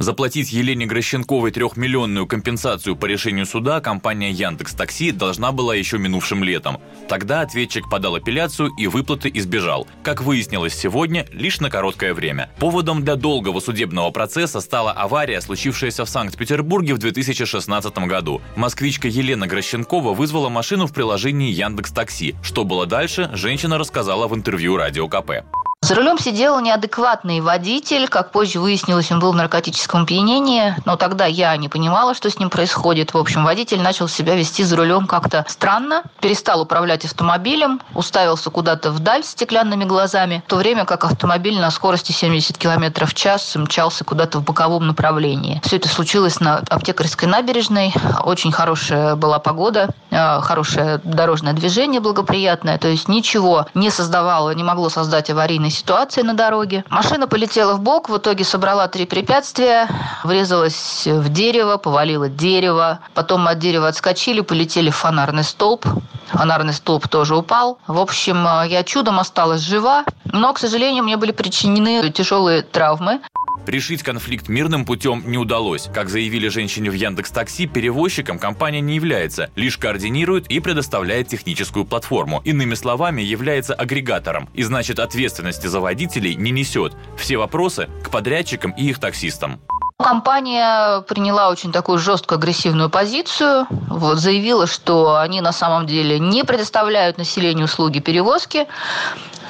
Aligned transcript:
Заплатить 0.00 0.50
Елене 0.50 0.86
Грощенковой 0.86 1.50
трехмиллионную 1.50 2.26
компенсацию 2.26 2.96
по 2.96 3.04
решению 3.04 3.44
суда 3.44 3.82
компания 3.82 4.30
Яндекс 4.30 4.72
Такси 4.72 5.12
должна 5.12 5.52
была 5.52 5.74
еще 5.74 5.98
минувшим 5.98 6.42
летом. 6.42 6.80
Тогда 7.06 7.42
ответчик 7.42 7.90
подал 7.90 8.14
апелляцию 8.14 8.70
и 8.78 8.86
выплаты 8.86 9.30
избежал. 9.34 9.86
Как 10.02 10.22
выяснилось 10.22 10.72
сегодня, 10.72 11.26
лишь 11.32 11.60
на 11.60 11.68
короткое 11.68 12.14
время. 12.14 12.50
Поводом 12.58 13.04
для 13.04 13.16
долгого 13.16 13.60
судебного 13.60 14.10
процесса 14.10 14.62
стала 14.62 14.90
авария, 14.90 15.42
случившаяся 15.42 16.06
в 16.06 16.08
Санкт-Петербурге 16.08 16.94
в 16.94 16.98
2016 16.98 17.98
году. 18.06 18.40
Москвичка 18.56 19.06
Елена 19.06 19.46
Грощенкова 19.46 20.14
вызвала 20.14 20.48
машину 20.48 20.86
в 20.86 20.94
приложении 20.94 21.52
Яндекс 21.52 21.92
Такси. 21.92 22.36
Что 22.42 22.64
было 22.64 22.86
дальше, 22.86 23.30
женщина 23.34 23.76
рассказала 23.76 24.28
в 24.28 24.34
интервью 24.34 24.78
Радио 24.78 25.08
КП. 25.08 25.44
За 25.90 25.96
рулем 25.96 26.20
сидел 26.20 26.60
неадекватный 26.60 27.40
водитель. 27.40 28.06
Как 28.06 28.30
позже 28.30 28.60
выяснилось, 28.60 29.10
он 29.10 29.18
был 29.18 29.32
в 29.32 29.34
наркотическом 29.34 30.04
опьянении. 30.04 30.76
Но 30.84 30.94
тогда 30.94 31.26
я 31.26 31.56
не 31.56 31.68
понимала, 31.68 32.14
что 32.14 32.30
с 32.30 32.38
ним 32.38 32.48
происходит. 32.48 33.12
В 33.12 33.18
общем, 33.18 33.42
водитель 33.42 33.82
начал 33.82 34.06
себя 34.06 34.36
вести 34.36 34.62
за 34.62 34.76
рулем 34.76 35.08
как-то 35.08 35.44
странно. 35.48 36.04
Перестал 36.20 36.60
управлять 36.60 37.04
автомобилем. 37.04 37.80
Уставился 37.92 38.50
куда-то 38.50 38.92
вдаль 38.92 39.24
стеклянными 39.24 39.82
глазами. 39.82 40.44
В 40.46 40.50
то 40.50 40.58
время 40.58 40.84
как 40.84 41.04
автомобиль 41.04 41.58
на 41.58 41.72
скорости 41.72 42.12
70 42.12 42.56
км 42.56 43.04
в 43.04 43.12
час 43.12 43.56
мчался 43.56 44.04
куда-то 44.04 44.38
в 44.38 44.44
боковом 44.44 44.86
направлении. 44.86 45.60
Все 45.64 45.78
это 45.78 45.88
случилось 45.88 46.38
на 46.38 46.58
аптекарской 46.68 47.26
набережной. 47.26 47.92
Очень 48.22 48.52
хорошая 48.52 49.16
была 49.16 49.40
погода. 49.40 49.88
Э, 50.12 50.40
хорошее 50.40 51.00
дорожное 51.02 51.52
движение 51.52 52.00
благоприятное. 52.00 52.78
То 52.78 52.86
есть 52.86 53.08
ничего 53.08 53.66
не 53.74 53.90
создавало, 53.90 54.54
не 54.54 54.62
могло 54.62 54.88
создать 54.88 55.30
аварийной 55.30 55.79
ситуации 55.80 56.22
на 56.22 56.34
дороге. 56.34 56.84
Машина 56.88 57.26
полетела 57.26 57.74
в 57.74 57.80
бок, 57.80 58.08
в 58.08 58.16
итоге 58.16 58.44
собрала 58.44 58.86
три 58.88 59.06
препятствия, 59.06 59.88
врезалась 60.24 61.06
в 61.06 61.28
дерево, 61.30 61.78
повалила 61.78 62.28
дерево. 62.28 63.00
Потом 63.14 63.48
от 63.48 63.58
дерева 63.58 63.88
отскочили, 63.88 64.40
полетели 64.40 64.90
в 64.90 64.96
фонарный 64.96 65.44
столб. 65.44 65.86
Фонарный 66.28 66.74
столб 66.74 67.08
тоже 67.08 67.34
упал. 67.36 67.78
В 67.86 67.98
общем, 67.98 68.44
я 68.68 68.84
чудом 68.84 69.18
осталась 69.18 69.62
жива, 69.62 70.04
но, 70.24 70.52
к 70.52 70.58
сожалению, 70.58 71.02
мне 71.02 71.16
были 71.16 71.32
причинены 71.32 72.08
тяжелые 72.10 72.62
травмы. 72.62 73.20
Решить 73.66 74.02
конфликт 74.02 74.48
мирным 74.48 74.84
путем 74.84 75.22
не 75.26 75.38
удалось. 75.38 75.88
Как 75.92 76.08
заявили 76.08 76.48
женщине 76.48 76.90
в 76.90 76.94
Яндекс 76.94 77.30
Такси, 77.30 77.66
перевозчиком 77.66 78.38
компания 78.38 78.80
не 78.80 78.94
является, 78.94 79.50
лишь 79.54 79.76
координирует 79.76 80.46
и 80.50 80.60
предоставляет 80.60 81.28
техническую 81.28 81.84
платформу. 81.84 82.40
Иными 82.44 82.74
словами, 82.74 83.22
является 83.22 83.74
агрегатором 83.74 84.48
и 84.54 84.62
значит 84.62 84.98
ответственности 84.98 85.66
за 85.66 85.80
водителей 85.80 86.34
не 86.34 86.50
несет. 86.50 86.94
Все 87.16 87.36
вопросы 87.36 87.88
к 88.02 88.10
подрядчикам 88.10 88.72
и 88.72 88.88
их 88.88 88.98
таксистам. 88.98 89.60
Компания 90.02 91.02
приняла 91.02 91.50
очень 91.50 91.72
такую 91.72 91.98
жесткую 91.98 92.38
агрессивную 92.38 92.88
позицию, 92.88 93.66
вот, 93.68 94.18
заявила, 94.18 94.66
что 94.66 95.18
они 95.18 95.42
на 95.42 95.52
самом 95.52 95.86
деле 95.86 96.18
не 96.18 96.42
предоставляют 96.42 97.18
населению 97.18 97.66
услуги 97.66 97.98
перевозки, 97.98 98.66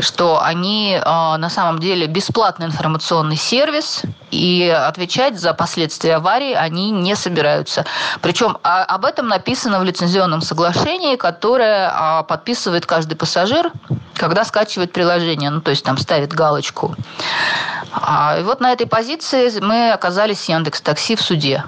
что 0.00 0.42
они 0.42 0.94
э, 0.94 1.04
на 1.04 1.50
самом 1.50 1.78
деле 1.78 2.06
бесплатный 2.06 2.66
информационный 2.66 3.36
сервис, 3.36 4.04
и 4.30 4.68
отвечать 4.68 5.38
за 5.38 5.54
последствия 5.54 6.16
аварии 6.16 6.52
они 6.52 6.90
не 6.90 7.14
собираются. 7.14 7.84
Причем 8.20 8.58
а, 8.62 8.84
об 8.84 9.04
этом 9.04 9.28
написано 9.28 9.80
в 9.80 9.84
лицензионном 9.84 10.42
соглашении, 10.42 11.16
которое 11.16 11.90
а, 11.92 12.22
подписывает 12.22 12.86
каждый 12.86 13.16
пассажир, 13.16 13.72
когда 14.14 14.44
скачивает 14.44 14.92
приложение, 14.92 15.50
ну 15.50 15.60
то 15.60 15.70
есть 15.70 15.84
там 15.84 15.96
ставит 15.96 16.32
галочку. 16.32 16.94
А, 17.92 18.36
и 18.38 18.42
вот 18.42 18.60
на 18.60 18.72
этой 18.72 18.86
позиции 18.86 19.50
мы 19.60 19.92
оказались 19.92 20.40
с 20.40 20.48
Яндекс 20.48 20.80
Такси 20.80 21.16
в 21.16 21.22
суде. 21.22 21.64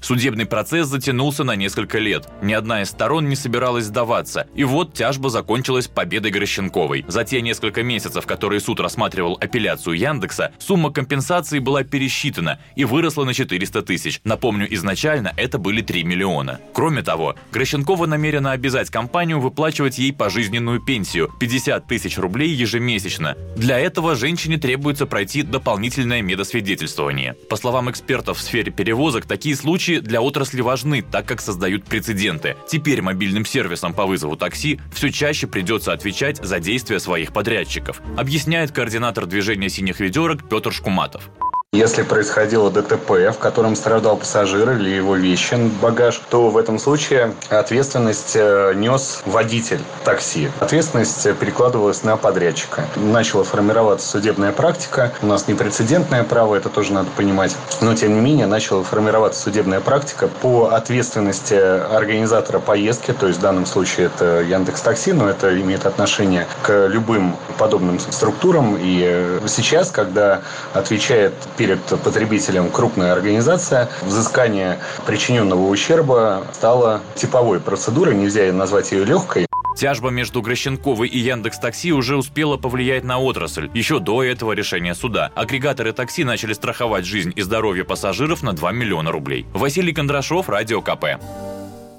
Судебный 0.00 0.46
процесс 0.46 0.88
затянулся 0.88 1.44
на 1.44 1.56
несколько 1.56 1.98
лет. 1.98 2.26
Ни 2.42 2.52
одна 2.52 2.82
из 2.82 2.90
сторон 2.90 3.28
не 3.28 3.36
собиралась 3.36 3.84
сдаваться. 3.84 4.46
И 4.54 4.64
вот 4.64 4.94
тяжба 4.94 5.28
закончилась 5.28 5.88
победой 5.88 6.30
Грощенковой. 6.30 7.04
За 7.06 7.24
те 7.24 7.42
несколько 7.42 7.82
месяцев, 7.82 8.26
которые 8.26 8.60
суд 8.60 8.80
рассматривал 8.80 9.36
апелляцию 9.40 9.98
Яндекса, 9.98 10.52
сумма 10.58 10.90
компенсации 10.90 11.58
была 11.58 11.84
пересчитана 11.84 12.60
и 12.76 12.84
выросла 12.84 13.24
на 13.24 13.34
400 13.34 13.82
тысяч. 13.82 14.20
Напомню, 14.24 14.66
изначально 14.74 15.34
это 15.36 15.58
были 15.58 15.82
3 15.82 16.02
миллиона. 16.04 16.60
Кроме 16.72 17.02
того, 17.02 17.34
Грощенкова 17.52 18.06
намерена 18.06 18.52
обязать 18.52 18.90
компанию 18.90 19.38
выплачивать 19.38 19.98
ей 19.98 20.12
пожизненную 20.12 20.80
пенсию– 20.80 21.30
50 21.40 21.86
тысяч 21.86 22.16
рублей 22.18 22.50
ежемесячно. 22.50 23.36
Для 23.56 23.78
этого 23.78 24.14
женщине 24.14 24.56
требуется 24.56 25.06
пройти 25.06 25.42
дополнительное 25.42 26.22
медосвидетельствование. 26.22 27.34
По 27.48 27.56
словам 27.56 27.90
экспертов 27.90 28.38
в 28.38 28.40
сфере 28.40 28.72
перевозок, 28.72 29.26
такие 29.26 29.54
случаи 29.54 29.89
случаи 29.90 30.00
для 30.00 30.22
отрасли 30.22 30.60
важны, 30.60 31.02
так 31.02 31.26
как 31.26 31.40
создают 31.40 31.84
прецеденты. 31.84 32.56
Теперь 32.68 33.02
мобильным 33.02 33.44
сервисам 33.44 33.92
по 33.92 34.06
вызову 34.06 34.36
такси 34.36 34.80
все 34.92 35.10
чаще 35.10 35.46
придется 35.46 35.92
отвечать 35.92 36.38
за 36.42 36.60
действия 36.60 37.00
своих 37.00 37.32
подрядчиков, 37.32 38.00
объясняет 38.16 38.72
координатор 38.72 39.26
движения 39.26 39.68
синих 39.68 40.00
ведерок 40.00 40.48
Петр 40.48 40.72
Шкуматов. 40.72 41.30
Если 41.72 42.02
происходило 42.02 42.68
ДТП, 42.68 43.30
в 43.32 43.38
котором 43.38 43.76
страдал 43.76 44.16
пассажир 44.16 44.72
или 44.72 44.90
его 44.90 45.14
вещи, 45.14 45.54
багаж, 45.80 46.20
то 46.28 46.50
в 46.50 46.56
этом 46.56 46.80
случае 46.80 47.32
ответственность 47.48 48.32
э, 48.34 48.72
нес 48.74 49.22
водитель 49.24 49.78
такси. 50.04 50.50
Ответственность 50.58 51.22
перекладывалась 51.38 52.02
на 52.02 52.16
подрядчика. 52.16 52.86
Начала 52.96 53.44
формироваться 53.44 54.08
судебная 54.08 54.50
практика. 54.50 55.12
У 55.22 55.26
нас 55.26 55.46
непрецедентное 55.46 56.24
право, 56.24 56.56
это 56.56 56.70
тоже 56.70 56.92
надо 56.92 57.08
понимать. 57.16 57.56
Но, 57.80 57.94
тем 57.94 58.14
не 58.14 58.20
менее, 58.20 58.46
начала 58.46 58.82
формироваться 58.82 59.40
судебная 59.40 59.78
практика 59.78 60.26
по 60.26 60.70
ответственности 60.72 61.54
организатора 61.54 62.58
поездки, 62.58 63.12
то 63.12 63.28
есть 63.28 63.38
в 63.38 63.42
данном 63.42 63.64
случае 63.64 64.06
это 64.06 64.40
Яндекс 64.40 64.80
Такси, 64.80 65.12
но 65.12 65.30
это 65.30 65.56
имеет 65.60 65.86
отношение 65.86 66.48
к 66.64 66.88
любым 66.88 67.36
подобным 67.58 68.00
структурам. 68.00 68.76
И 68.76 69.38
сейчас, 69.46 69.92
когда 69.92 70.42
отвечает 70.74 71.34
перед 71.60 71.80
потребителем 72.02 72.70
крупная 72.70 73.12
организация, 73.12 73.90
взыскание 74.00 74.78
причиненного 75.04 75.68
ущерба 75.68 76.46
стало 76.54 77.02
типовой 77.14 77.60
процедурой, 77.60 78.14
нельзя 78.14 78.50
назвать 78.50 78.92
ее 78.92 79.04
легкой. 79.04 79.46
Тяжба 79.76 80.08
между 80.08 80.40
Грощенковой 80.40 81.08
и 81.08 81.18
Яндекс 81.18 81.58
Такси 81.58 81.92
уже 81.92 82.16
успела 82.16 82.56
повлиять 82.56 83.04
на 83.04 83.18
отрасль, 83.18 83.68
еще 83.74 83.98
до 83.98 84.24
этого 84.24 84.52
решения 84.52 84.94
суда. 84.94 85.30
Агрегаторы 85.34 85.92
такси 85.92 86.24
начали 86.24 86.54
страховать 86.54 87.04
жизнь 87.04 87.34
и 87.36 87.42
здоровье 87.42 87.84
пассажиров 87.84 88.42
на 88.42 88.54
2 88.54 88.72
миллиона 88.72 89.10
рублей. 89.12 89.44
Василий 89.52 89.92
Кондрашов, 89.92 90.48
Радио 90.48 90.80
КП. 90.80 91.20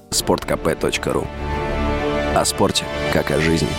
Спорткп.ру 0.09 1.28
О 2.35 2.45
спорте, 2.45 2.85
как 3.13 3.29
о 3.29 3.39
жизни. 3.39 3.69